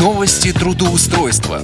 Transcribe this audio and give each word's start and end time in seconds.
Новости 0.00 0.54
трудоустройства. 0.54 1.60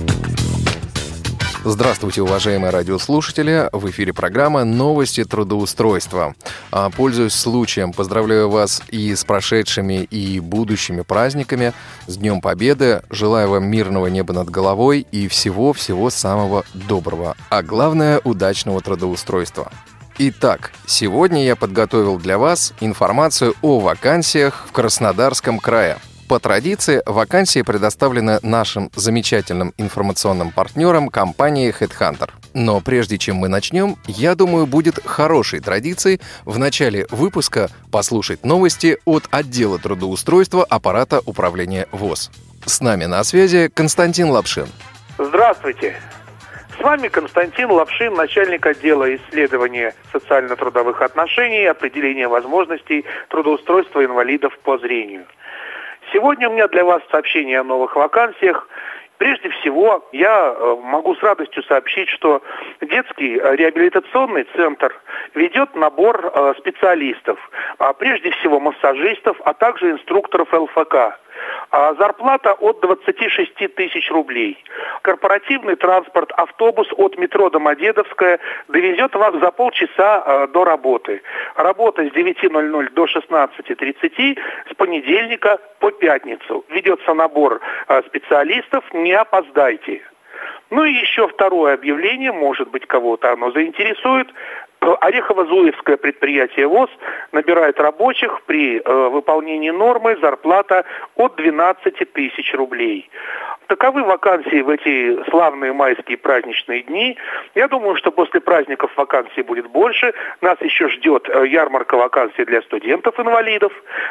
Здравствуйте, 1.65 2.21
уважаемые 2.21 2.71
радиослушатели! 2.71 3.71
В 3.73 3.89
эфире 3.89 4.13
программа 4.13 4.65
«Новости 4.65 5.25
трудоустройства». 5.25 6.35
А, 6.71 6.91
пользуясь 6.91 7.33
случаем, 7.33 7.95
поздравляю 7.95 8.51
вас 8.51 8.83
и 8.89 9.15
с 9.15 9.25
прошедшими, 9.25 10.05
и 10.05 10.41
будущими 10.41 11.01
праздниками, 11.01 11.73
с 12.07 12.19
Днем 12.19 12.43
Победы. 12.43 13.01
Желаю 13.09 13.49
вам 13.49 13.65
мирного 13.65 14.09
неба 14.09 14.35
над 14.35 14.51
головой 14.51 15.07
и 15.11 15.27
всего-всего 15.27 16.11
самого 16.11 16.67
доброго. 16.75 17.35
А 17.49 17.63
главное– 17.63 18.21
удачного 18.25 18.83
трудоустройства. 18.83 19.73
Итак, 20.19 20.73
сегодня 20.85 21.47
я 21.47 21.57
подготовил 21.57 22.19
для 22.19 22.37
вас 22.37 22.75
информацию 22.83 23.55
о 23.63 23.81
вакансиях 23.81 24.67
в 24.69 24.73
Краснодарском 24.73 25.59
крае– 25.59 25.97
по 26.29 26.39
традиции, 26.39 27.03
вакансии 27.07 27.63
предоставлены 27.63 28.39
нашим 28.43 28.91
замечательным 28.95 29.73
информационным 29.79 30.53
партнерам 30.53 31.09
компании 31.09 31.75
Headhunter. 31.77 32.31
Но 32.53 32.81
прежде 32.81 33.19
чем 33.19 33.37
мы 33.37 33.49
начнем, 33.49 33.97
я 34.07 34.35
думаю, 34.35 34.67
будет 34.67 35.05
хорошей 35.05 35.61
традицией 35.61 36.21
в 36.45 36.59
начале 36.59 37.07
выпуска 37.11 37.69
послушать 37.91 38.45
новости 38.45 38.99
от 39.07 39.25
отдела 39.31 39.79
трудоустройства 39.79 40.65
аппарата 40.69 41.21
управления 41.25 41.87
ВОЗ. 41.93 42.31
С 42.67 42.81
нами 42.81 43.07
на 43.07 43.25
связи 43.25 43.71
Константин 43.75 44.29
Лапшин. 44.31 44.67
Здравствуйте. 45.19 45.97
С 46.79 46.81
вами 46.81 47.09
Константин 47.09 47.71
Лапшин, 47.71 48.15
начальник 48.15 48.65
отдела 48.67 49.17
исследования 49.17 49.95
социально-трудовых 50.13 51.01
отношений 51.03 51.63
и 51.63 51.67
определения 51.67 52.29
возможностей 52.29 53.05
трудоустройства 53.31 54.05
инвалидов 54.05 54.57
по 54.63 54.79
зрению– 54.79 55.25
Сегодня 56.13 56.49
у 56.49 56.53
меня 56.53 56.69
для 56.69 56.85
вас 56.85 57.03
сообщение 57.11 57.61
о 57.61 57.65
новых 57.65 57.95
вакансиях. 57.95 58.67
Прежде 59.19 59.51
всего, 59.51 60.09
я 60.13 60.55
э, 60.57 60.77
могу 60.83 61.15
с 61.17 61.23
радостью 61.23 61.63
сообщить, 61.65 62.09
что 62.09 62.41
детский 62.81 63.37
э, 63.37 63.57
реабилитационный 63.57 64.47
центр 64.55 64.95
ведет 65.35 65.75
набор 65.75 66.33
э, 66.33 66.55
специалистов, 66.59 67.39
а 67.79 67.93
прежде 67.93 68.31
всего 68.31 68.61
массажистов, 68.61 69.39
а 69.45 69.55
также 69.55 69.91
инструкторов 69.91 70.53
ЛФК. 70.53 71.19
А 71.71 71.95
зарплата 71.95 72.53
от 72.53 72.81
26 72.81 73.75
тысяч 73.75 74.11
рублей. 74.11 74.63
Корпоративный 75.03 75.77
транспорт, 75.77 76.31
автобус 76.33 76.89
от 76.97 77.19
метро 77.19 77.51
Домодедовская 77.51 78.39
довезет 78.69 79.15
вас 79.15 79.35
за 79.35 79.51
полчаса 79.51 80.23
э, 80.25 80.47
до 80.49 80.65
работы. 80.65 81.23
Работа 81.57 82.03
с 82.03 82.13
9.00 82.13 82.91
до 82.91 83.05
16.30 83.05 84.39
с 84.71 84.75
понедельника 84.75 85.59
по 85.81 85.91
пятницу. 85.91 86.65
Ведется 86.69 87.15
набор 87.15 87.61
э, 87.89 88.03
специалистов, 88.07 88.85
не 88.93 89.13
опоздайте. 89.13 90.03
Ну 90.71 90.85
и 90.85 90.93
еще 90.93 91.29
второе 91.29 91.75
объявление, 91.75 92.33
может 92.33 92.71
быть, 92.71 92.87
кого-то 92.87 93.33
оно 93.33 93.51
заинтересует. 93.51 94.29
Орехово-Зуевское 94.95 95.97
предприятие 95.97 96.67
ВОЗ 96.67 96.91
набирает 97.33 97.81
рабочих 97.81 98.43
при 98.43 98.79
э, 98.79 99.09
выполнении 99.09 99.71
нормы 99.71 100.17
зарплата 100.21 100.85
от 101.17 101.37
12 101.37 102.13
тысяч 102.13 102.55
рублей. 102.55 103.11
Таковы 103.69 104.03
вакансии 104.03 104.63
в 104.63 104.71
эти 104.71 105.23
славные 105.29 105.75
майские 105.75 106.17
праздничные 106.17 106.85
дни. 106.85 107.19
Я 107.55 107.69
думаю, 107.69 107.97
что 107.97 108.11
после 108.11 108.41
праздников 108.41 108.91
вакансий 108.97 109.43
будет 109.43 109.67
больше. 109.67 110.15
Нас 110.41 110.59
еще 110.63 110.89
ждет 110.89 111.29
э, 111.29 111.47
ярмарка 111.47 111.99
вакансий 111.99 112.47
для 112.47 112.63
студентов-инвалидов. 112.63 113.71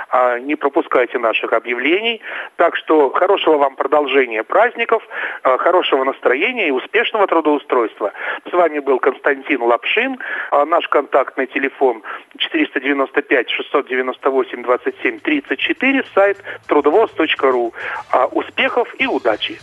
А, 0.10 0.38
не 0.38 0.56
пропускайте 0.56 1.18
наших 1.18 1.54
объявлений. 1.54 2.22
Так 2.58 2.76
что 2.76 3.10
хорошего 3.10 3.58
вам 3.58 3.76
продолжения 3.76 4.44
праздников, 4.44 5.02
э, 5.44 5.58
хорошего 5.58 6.04
настроения 6.04 6.68
и 6.68 6.72
успешного 6.72 7.26
трудоустройства. 7.26 8.14
С 8.48 8.54
вами 8.54 8.78
был 8.78 9.00
Константин 9.00 9.64
Лапшин. 9.64 10.20
Наш 10.68 10.86
контактный 10.90 11.48
телефон 11.48 12.04
495 12.38 13.50
698 13.50 14.64
27 14.64 15.20
34, 15.20 16.04
сайт 16.14 16.44
трудовоз.ру. 16.68 17.74
А, 18.12 18.26
успехов 18.26 18.90
и 19.00 19.08
удачи! 19.08 19.62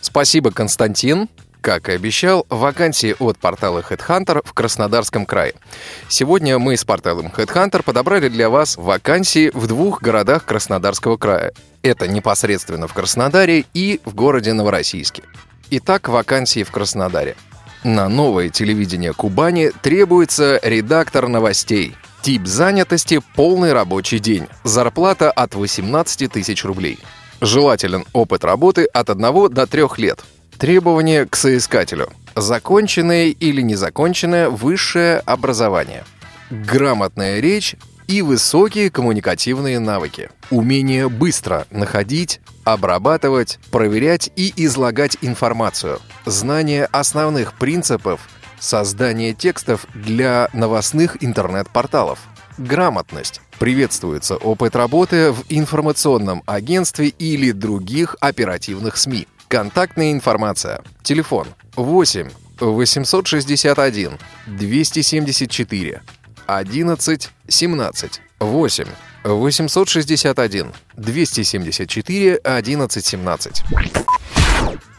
Спасибо, 0.00 0.50
Константин. 0.50 1.28
Как 1.60 1.88
и 1.88 1.92
обещал, 1.92 2.44
вакансии 2.50 3.14
от 3.20 3.38
портала 3.38 3.84
Headhunter 3.88 4.40
в 4.44 4.52
Краснодарском 4.52 5.26
крае. 5.26 5.54
Сегодня 6.08 6.58
мы 6.58 6.76
с 6.76 6.84
порталом 6.84 7.28
Headhunter 7.28 7.84
подобрали 7.84 8.26
для 8.26 8.50
вас 8.50 8.76
вакансии 8.76 9.52
в 9.54 9.68
двух 9.68 10.02
городах 10.02 10.44
Краснодарского 10.44 11.18
края. 11.18 11.52
Это 11.84 12.08
непосредственно 12.08 12.88
в 12.88 12.94
Краснодаре 12.94 13.64
и 13.74 14.00
в 14.04 14.16
городе 14.16 14.52
Новороссийске. 14.54 15.22
Итак, 15.70 16.08
вакансии 16.08 16.64
в 16.64 16.72
Краснодаре. 16.72 17.36
На 17.84 18.08
новое 18.08 18.48
телевидение 18.48 19.12
Кубани 19.12 19.72
требуется 19.82 20.60
редактор 20.62 21.26
новостей. 21.26 21.96
Тип 22.20 22.46
занятости– 22.46 23.20
полный 23.34 23.72
рабочий 23.72 24.20
день. 24.20 24.46
Зарплата 24.62 25.32
от 25.32 25.56
18 25.56 26.30
тысяч 26.30 26.64
рублей. 26.64 27.00
Желателен 27.40 28.04
опыт 28.12 28.44
работы 28.44 28.84
от 28.84 29.10
1 29.10 29.48
до 29.50 29.66
3 29.66 29.82
лет. 29.96 30.20
Требования 30.58 31.26
к 31.26 31.34
соискателю. 31.34 32.10
Законченное 32.36 33.26
или 33.26 33.60
незаконченное 33.62 34.48
высшее 34.48 35.18
образование. 35.18 36.04
Грамотная 36.50 37.40
речь 37.40 37.74
и 38.08 38.22
высокие 38.22 38.90
коммуникативные 38.90 39.78
навыки. 39.78 40.30
Умение 40.50 41.08
быстро 41.08 41.66
находить, 41.70 42.40
обрабатывать, 42.64 43.58
проверять 43.70 44.30
и 44.36 44.52
излагать 44.56 45.16
информацию. 45.22 46.00
Знание 46.26 46.86
основных 46.86 47.54
принципов 47.54 48.28
создания 48.58 49.34
текстов 49.34 49.86
для 49.94 50.48
новостных 50.52 51.22
интернет-порталов. 51.22 52.18
Грамотность 52.58 53.40
Приветствуется 53.62 54.36
опыт 54.38 54.74
работы 54.74 55.30
в 55.30 55.44
информационном 55.48 56.42
агентстве 56.46 57.06
или 57.06 57.52
других 57.52 58.16
оперативных 58.18 58.96
СМИ. 58.96 59.28
Контактная 59.46 60.10
информация. 60.10 60.82
Телефон 61.04 61.46
8 61.76 62.28
861 62.58 64.18
274 64.48 66.02
11 66.56 67.30
17 67.48 68.20
8 68.40 68.86
861 69.24 70.72
274 70.96 72.36
11 72.36 73.04
17 73.04 73.62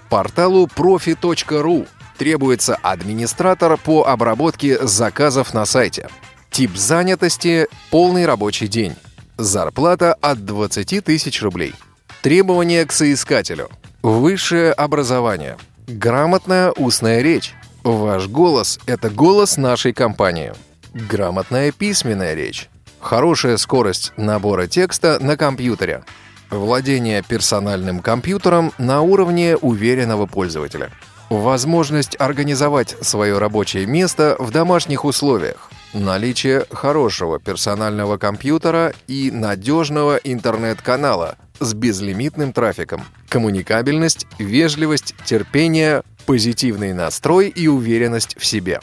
Порталу 0.09 0.68
profi.ru 0.68 1.88
требуется 2.18 2.75
администратор 2.75 3.78
по 3.78 4.06
обработке 4.06 4.86
заказов 4.86 5.53
на 5.53 5.66
сайте. 5.66 6.08
Тип 6.52 6.78
занятости– 6.78 7.68
полный 7.90 8.25
рабочий 8.25 8.68
день. 8.68 8.96
Зарплата 9.38 10.13
от 10.13 10.46
20 10.46 11.03
тысяч 11.03 11.42
рублей. 11.42 11.74
Требования 12.22 12.86
к 12.86 12.92
соискателю. 12.92 13.69
Высшее 14.03 14.72
образование. 14.72 15.58
Грамотная 15.88 16.72
устная 16.72 17.22
речь. 17.22 17.56
Ваш 17.84 18.28
голос– 18.28 18.80
это 18.86 19.09
голос 19.09 19.58
нашей 19.58 19.94
компании. 19.94 20.53
Грамотная 20.94 21.72
письменная 21.72 22.36
речь. 22.36 22.70
Хорошая 23.00 23.58
скорость 23.58 24.14
набора 24.16 24.68
текста 24.68 25.18
на 25.20 25.36
компьютере. 25.38 26.04
Владение 26.52 27.24
персональным 27.24 28.00
компьютером 28.00 28.72
на 28.78 29.02
уровне 29.02 29.58
уверенного 29.58 30.28
пользователя. 30.28 30.92
Возможность 31.31 32.16
организовать 32.20 32.96
свое 33.02 33.40
рабочее 33.40 33.88
место 33.88 34.36
в 34.38 34.52
домашних 34.52 35.04
условиях. 35.04 35.72
Наличие 35.94 36.66
хорошего 36.72 37.40
персонального 37.40 38.18
компьютера 38.18 38.94
и 39.08 39.31
надежного 39.31 40.18
интернет-канала 40.18 41.38
с 41.60 41.74
безлимитным 41.74 42.54
трафиком. 42.54 43.04
Коммуникабельность, 43.30 44.28
вежливость, 44.38 45.16
терпение, 45.25 46.04
позитивный 46.28 46.94
настрой 46.94 47.50
и 47.50 47.68
уверенность 47.68 48.36
в 48.40 48.45
себе. 48.45 48.80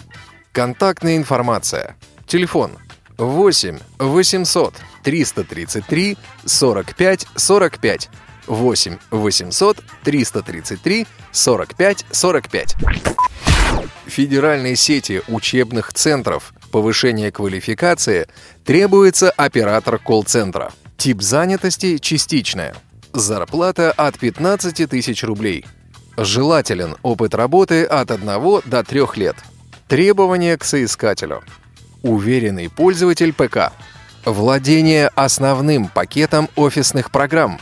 Контактная 0.53 1.17
информация. 1.17 1.97
Телефон 2.27 2.73
8 3.19 3.79
800 4.01 4.75
333 5.05 6.19
45 6.45 7.27
45 7.37 8.09
8 8.49 8.99
800 9.13 9.77
333 10.03 11.07
45 11.31 12.05
45. 12.11 12.77
Федеральной 14.07 14.75
сети 14.75 15.23
учебных 15.29 15.93
центров 15.93 16.53
повышения 16.73 17.31
квалификации 17.31 18.27
требуется 18.65 19.31
оператор 19.31 19.99
колл-центра. 19.99 20.73
Тип 20.97 21.23
занятости 21.23 21.99
частичная. 21.99 22.75
Зарплата 23.13 23.93
от 23.93 24.19
15 24.19 24.91
тысяч 24.91 25.23
рублей. 25.23 25.65
Желателен 26.17 26.97
опыт 27.03 27.37
работы 27.37 27.85
от 27.85 28.11
1 28.11 28.27
до 28.67 28.83
3 28.83 29.01
лет. 29.15 29.37
Требования 29.91 30.57
к 30.57 30.63
соискателю. 30.63 31.43
Уверенный 32.05 32.71
пользователь 32.71 33.33
ПК. 33.33 33.73
Владение 34.25 35.09
основным 35.17 35.89
пакетом 35.89 36.49
офисных 36.55 37.11
программ. 37.11 37.59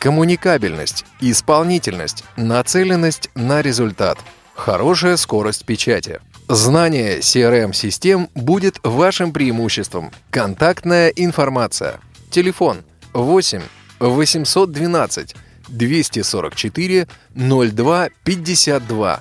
коммуникабельность, 0.00 1.04
исполнительность, 1.20 2.24
нацеленность 2.36 3.30
на 3.36 3.62
результат, 3.62 4.18
хорошая 4.54 5.16
скорость 5.16 5.64
печати. 5.64 6.18
Знание 6.48 7.20
CRM-систем 7.20 8.28
будет 8.34 8.80
вашим 8.82 9.32
преимуществом. 9.32 10.10
Контактная 10.30 11.10
информация. 11.10 12.00
Телефон 12.32 12.78
8 13.12 13.62
812 14.00 15.36
244 15.68 17.06
02 17.36 18.08
52 18.24 19.20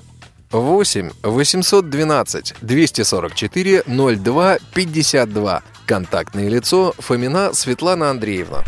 8 0.52 1.12
812 1.24 2.56
244 2.62 3.84
02 3.86 4.58
52. 4.74 5.64
Контактное 5.86 6.50
лицо 6.50 6.94
Фомина 6.98 7.54
Светлана 7.54 8.10
Андреевна. 8.10 8.64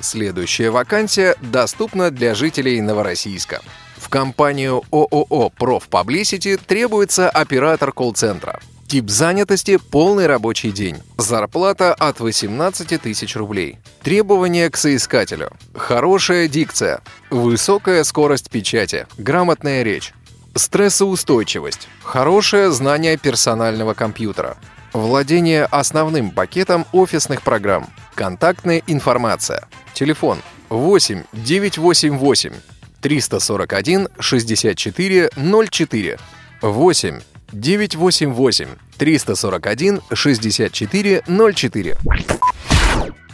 Следующая 0.00 0.70
вакансия 0.70 1.36
доступна 1.40 2.10
для 2.10 2.34
жителей 2.34 2.80
Новороссийска. 2.80 3.60
В 3.96 4.08
компанию 4.08 4.82
ООО 4.90 5.50
«Профпаблисити» 5.50 6.56
требуется 6.56 7.30
оператор 7.30 7.92
колл-центра. 7.92 8.60
Тип 8.88 9.08
занятости– 9.08 9.78
полный 9.90 10.26
рабочий 10.26 10.70
день. 10.70 10.96
Зарплата 11.16 11.94
от 11.94 12.20
18 12.20 13.00
тысяч 13.00 13.36
рублей. 13.36 13.78
Требования 14.02 14.68
к 14.68 14.76
соискателю. 14.76 15.50
Хорошая 15.74 16.48
дикция. 16.48 17.00
Высокая 17.30 18.04
скорость 18.04 18.50
печати. 18.50 19.06
Грамотная 19.16 19.82
речь. 19.82 20.12
Стрессоустойчивость. 20.54 21.88
Хорошее 22.02 22.70
знание 22.72 23.16
персонального 23.16 23.94
компьютера. 23.94 24.56
Владение 24.92 25.64
основным 25.64 26.30
пакетом 26.30 26.84
офисных 26.92 27.42
программ. 27.42 27.88
Контактная 28.14 28.82
информация. 28.86 29.66
Телефон 29.94 30.38
8 30.68 31.22
988 31.32 32.52
341 33.00 34.08
64 34.20 35.30
04 35.36 36.18
8 36.60 37.20
988 37.52 38.68
341 38.98 40.00
64 40.12 41.22
04. 41.54 41.96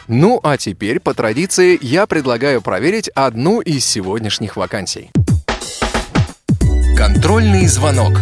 Ну 0.06 0.40
а 0.42 0.56
теперь, 0.56 1.00
по 1.00 1.12
традиции, 1.14 1.78
я 1.82 2.06
предлагаю 2.06 2.62
проверить 2.62 3.08
одну 3.08 3.60
из 3.60 3.84
сегодняшних 3.84 4.56
вакансий. 4.56 5.10
Контрольный 6.98 7.64
звонок. 7.68 8.14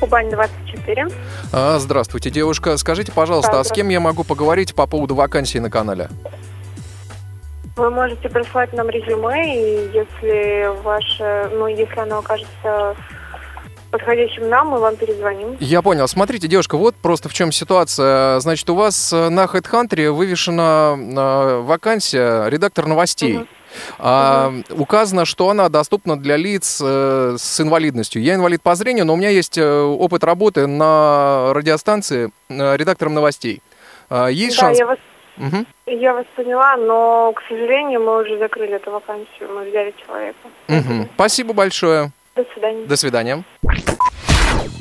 Кубань 0.00 0.30
24. 0.30 1.06
А, 1.52 1.78
здравствуйте, 1.78 2.30
девушка. 2.30 2.78
Скажите, 2.78 3.12
пожалуйста, 3.12 3.60
а 3.60 3.64
с 3.64 3.70
кем 3.70 3.90
я 3.90 4.00
могу 4.00 4.24
поговорить 4.24 4.74
по 4.74 4.86
поводу 4.86 5.14
вакансии 5.14 5.58
на 5.58 5.70
канале? 5.70 6.08
Вы 7.76 7.90
можете 7.90 8.30
прислать 8.30 8.72
нам 8.72 8.88
резюме, 8.88 9.54
и 9.54 9.90
если 9.92 10.74
ваше, 10.82 11.50
ну, 11.52 11.66
если 11.66 12.00
оно 12.00 12.20
окажется 12.20 12.96
подходящим 13.90 14.48
нам, 14.48 14.68
мы 14.68 14.78
вам 14.78 14.96
перезвоним. 14.96 15.58
Я 15.60 15.82
понял. 15.82 16.08
Смотрите, 16.08 16.48
девушка, 16.48 16.78
вот 16.78 16.94
просто 16.94 17.28
в 17.28 17.34
чем 17.34 17.52
ситуация. 17.52 18.40
Значит, 18.40 18.70
у 18.70 18.74
вас 18.74 19.12
э, 19.12 19.28
на 19.28 19.44
HeadHunter 19.44 20.10
вывешена 20.10 20.96
э, 20.96 21.60
вакансия 21.60 22.48
редактор 22.48 22.86
новостей. 22.86 23.38
Мгм. 23.38 23.48
А, 23.98 24.52
Указано, 24.70 25.24
что 25.24 25.50
она 25.50 25.68
доступна 25.68 26.18
для 26.18 26.36
лиц 26.36 26.80
э, 26.82 27.36
с 27.38 27.60
инвалидностью. 27.60 28.22
Я 28.22 28.34
инвалид 28.34 28.62
по 28.62 28.74
зрению, 28.74 29.04
но 29.06 29.14
у 29.14 29.16
меня 29.16 29.30
есть 29.30 29.58
э, 29.58 29.80
опыт 29.82 30.24
работы 30.24 30.66
на 30.66 31.52
радиостанции 31.54 32.30
э, 32.48 32.76
редактором 32.76 33.14
новостей. 33.14 33.62
А, 34.08 34.28
есть 34.28 34.56
да, 34.56 34.62
шанс? 34.66 34.78
я 34.78 34.86
вас, 34.86 34.98
Мгм. 35.36 35.66
я 35.86 36.14
вас 36.14 36.26
поняла, 36.36 36.76
но, 36.76 37.32
к 37.32 37.40
сожалению, 37.48 38.00
мы 38.02 38.22
уже 38.22 38.38
закрыли 38.38 38.74
эту 38.74 38.90
вакансию, 38.90 39.48
мы 39.54 39.68
взяли 39.68 39.94
человека. 40.04 40.38
Мгм. 40.68 41.08
Спасибо 41.14 41.52
большое. 41.54 42.12
До 42.36 42.44
свидания. 42.52 42.86
До 42.86 42.96
свидания. 42.96 43.44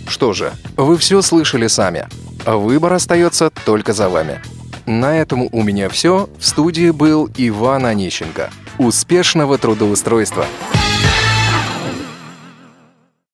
Что 0.08 0.34
же, 0.34 0.52
вы 0.76 0.98
все 0.98 1.22
слышали 1.22 1.68
сами. 1.68 2.08
Выбор 2.46 2.94
остается 2.94 3.52
только 3.66 3.94
за 3.94 4.10
вами. 4.10 4.42
На 4.86 5.20
этом 5.20 5.48
у 5.52 5.62
меня 5.62 5.88
все. 5.90 6.28
В 6.40 6.46
студии 6.46 6.90
был 6.90 7.30
Иван 7.38 7.86
Онищенко. 7.86 8.50
Успешного 8.80 9.58
трудоустройства! 9.58 10.46